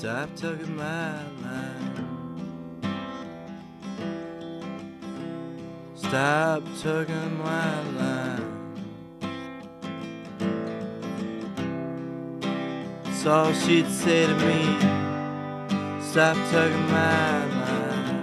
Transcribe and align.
Stop 0.00 0.34
tugging 0.34 0.76
my 0.76 1.12
line. 1.42 1.94
Stop 5.94 6.62
tugging 6.80 7.36
my 7.36 7.82
line. 7.98 8.46
That's 13.02 13.26
all 13.26 13.52
she'd 13.52 13.90
say 13.90 14.26
to 14.26 14.34
me. 14.36 14.78
Stop 16.00 16.38
tugging 16.50 16.86
my 16.90 17.44
line. 17.44 18.20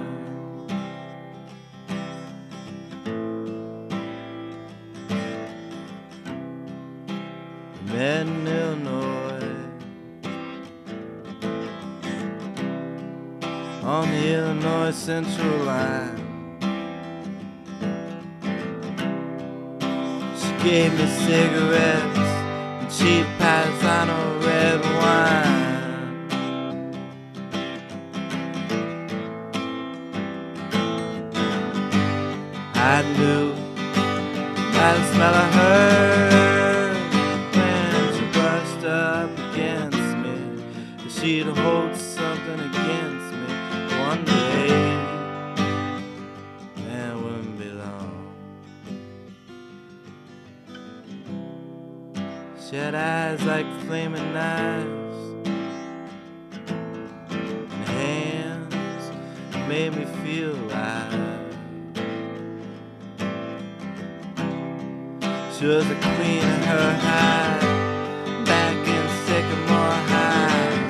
Met 7.86 8.26
in 8.26 8.48
on 13.88 14.12
the 14.12 14.34
Illinois 14.34 14.92
Central 14.92 15.60
Line. 15.64 16.18
She 20.38 20.52
gave 20.62 20.92
me 20.94 21.08
cigarettes 21.08 22.18
and 22.20 22.92
cheap 22.92 23.26
Paisano 23.40 24.40
red 24.46 24.82
wine. 25.00 25.78
I 32.76 33.02
knew 33.18 33.54
by 34.76 34.90
the 34.98 35.04
smell 35.14 35.34
of 35.34 35.54
her 35.54 36.94
when 37.56 38.14
she 38.16 38.26
brushed 38.38 38.84
up 38.86 39.32
against 39.54 40.18
me 40.18 40.36
that 40.98 41.10
she'd 41.10 41.46
hold 41.46 41.96
She 52.70 52.76
had 52.76 52.96
eyes 52.96 53.42
like 53.46 53.66
flaming 53.84 54.34
knives 54.34 55.18
and 56.68 57.88
hands 57.88 59.12
made 59.70 59.96
me 59.96 60.04
feel 60.22 60.54
alive. 60.54 61.56
She 65.58 65.66
was 65.66 65.90
a 65.90 65.96
queen 65.96 66.44
in 66.44 66.62
her 66.64 66.94
high, 66.98 68.44
back 68.44 68.86
in 68.86 69.08
Sycamore 69.26 70.00
High. 70.12 70.88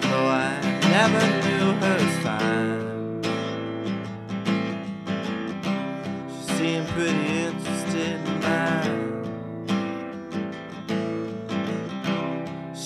Though 0.00 0.26
I 0.26 0.60
never 0.90 1.24
knew 1.46 1.74
her 1.74 2.22
sign. 2.22 2.87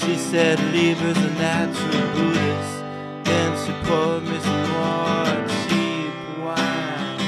She 0.04 0.16
said 0.16 0.58
Lieber's 0.72 1.16
a 1.16 1.30
natural 1.34 2.06
Buddhist. 2.14 2.74
Then 3.22 3.50
she 3.64 3.72
poured 3.86 4.24
me 4.24 4.38
some 4.40 4.70
more 4.72 5.46
cheap 5.62 6.14
wine. 6.42 7.20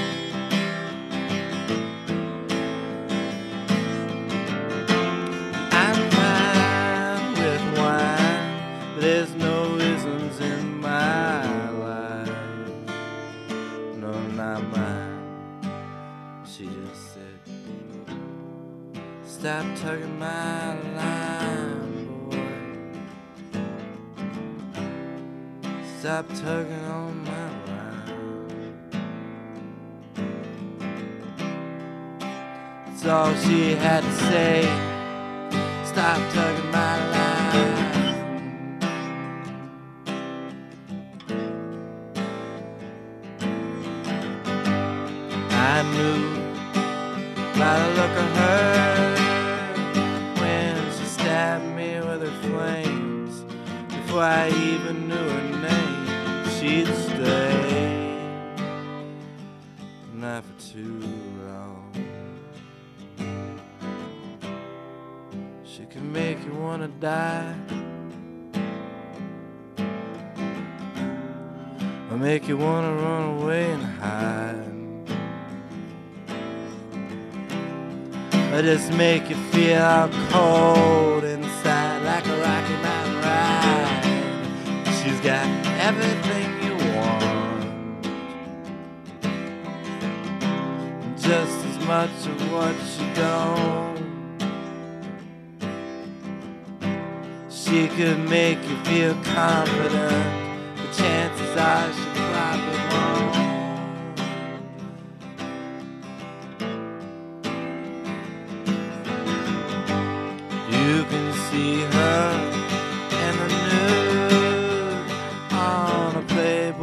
I'm 5.70 6.10
fine 6.10 7.32
with 7.38 7.78
wine. 7.78 8.98
There's 8.98 9.32
no 9.36 9.76
isms 9.78 10.40
in 10.40 10.80
my 10.80 11.70
life. 11.70 12.28
No, 13.98 14.12
not 14.30 14.62
mine. 14.76 15.62
She 16.44 16.64
just 16.66 17.14
said, 17.14 17.38
Stop 19.24 19.64
tugging 19.76 20.18
my 20.18 20.74
line, 20.96 21.33
Stop 26.04 26.28
tugging 26.34 26.84
on 26.84 27.24
my 27.24 27.48
line. 27.64 28.74
That's 32.84 33.06
all 33.06 33.34
she 33.36 33.74
had 33.74 34.02
to 34.04 34.12
say. 34.12 34.68
Stop 35.86 36.18
tugging 36.34 36.70
my 36.70 36.96
line. 37.08 37.34
I 45.52 45.82
knew 45.94 46.20
by 47.58 47.72
the 47.80 47.88
look 47.96 48.14
of 48.24 48.30
her 48.42 48.66
when 50.38 50.74
she 50.92 51.04
stabbed 51.06 51.64
me 51.74 51.90
with 52.00 52.20
her 52.28 52.36
flames. 52.42 53.34
Before 53.88 54.24
I 54.24 54.50
even 54.50 55.08
knew 55.08 55.14
her 55.16 55.42
name, 55.62 55.63
she'd 56.64 56.86
stay. 56.86 58.26
Not 60.14 60.44
for 60.44 60.72
too 60.72 61.00
long. 61.46 61.92
She 65.64 65.84
can 65.86 66.10
make 66.12 66.38
you 66.46 66.54
wanna 66.54 66.88
die. 66.88 67.54
Or 72.10 72.16
make 72.16 72.48
you 72.48 72.56
wanna 72.56 72.94
run 72.94 73.22
away 73.34 73.64
and 73.72 73.84
hide. 74.00 74.72
Or 78.54 78.62
just 78.62 78.92
make 78.92 79.28
you 79.28 79.36
feel 79.52 80.08
cold 80.30 81.24
everything 85.88 86.48
you 86.64 86.74
want. 86.96 88.04
Just 91.18 91.58
as 91.70 91.78
much 91.86 92.18
of 92.30 92.52
what 92.52 92.74
you 92.96 93.06
don't. 93.14 93.94
She 97.50 97.88
could 97.88 98.20
make 98.20 98.60
you 98.68 98.76
feel 98.84 99.14
confident, 99.36 100.26
but 100.76 100.90
chances 100.96 101.56
are 101.56 101.92
she 101.92 102.13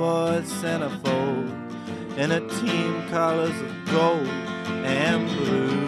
Playboy 0.01 0.41
centerfold 0.41 2.17
in 2.17 2.31
her 2.31 2.39
team 2.59 3.07
colors 3.09 3.55
of 3.61 3.85
gold 3.85 4.27
and 4.83 5.27
blue. 5.27 5.85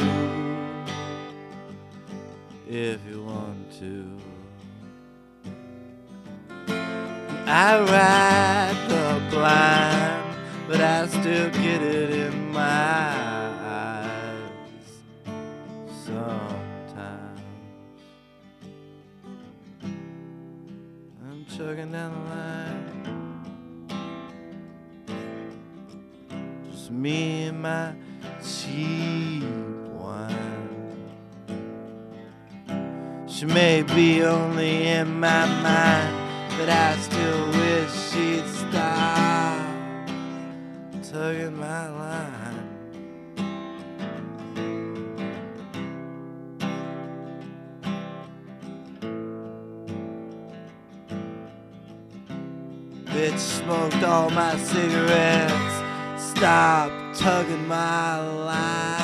If 2.69 2.99
you 3.09 3.23
want 3.23 3.71
to. 3.79 4.05
I 7.47 7.79
ride 7.79 8.77
the 8.87 9.35
blind, 9.35 10.35
but 10.67 10.79
I 10.79 11.07
still 11.07 11.49
get 11.49 11.81
it 11.81 12.11
in 12.11 12.51
my 12.51 12.59
eyes 13.65 14.37
sometimes. 16.05 17.41
I'm 21.25 21.45
chugging 21.57 21.91
down 21.91 22.13
the 22.13 22.19
line. 22.29 22.72
Me 26.93 27.47
and 27.47 27.61
my 27.61 27.93
cheap 28.43 29.43
wine. 29.99 30.29
She 33.27 33.45
may 33.45 33.81
be 33.81 34.23
only 34.23 34.87
in 34.87 35.19
my 35.19 35.45
mind, 35.61 36.57
but 36.57 36.69
I 36.69 36.95
still 36.97 37.47
wish 37.47 37.91
she'd 38.11 38.47
stop 38.47 39.57
tugging 41.01 41.57
my 41.57 41.89
line. 41.89 42.69
Bitch 53.05 53.39
smoked 53.39 54.03
all 54.03 54.29
my 54.29 54.55
cigarettes 54.57 55.82
stop 56.35 56.91
tugging 57.13 57.67
my 57.67 58.19
line. 58.19 59.01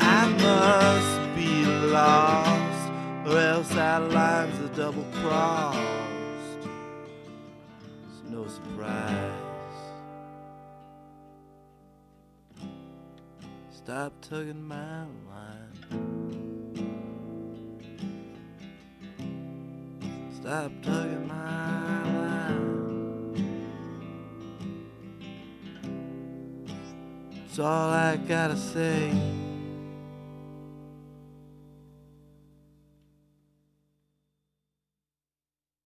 I 0.00 0.26
must 0.40 1.34
be 1.36 1.64
lost, 1.64 2.90
or 3.26 3.38
else 3.38 3.72
our 3.76 4.00
lines 4.00 4.58
are 4.60 4.74
double 4.76 5.06
crossed. 5.20 5.78
It's 8.08 8.30
no 8.30 8.46
surprise. 8.46 9.43
Stop 13.84 14.14
tugging 14.22 14.66
my 14.66 15.04
line. 15.28 15.76
Stop 20.40 20.72
tugging 20.80 21.28
my 21.28 22.02
line. 22.04 23.34
That's 27.36 27.58
all 27.58 27.90
I 27.90 28.16
gotta 28.26 28.56
say. 28.56 29.12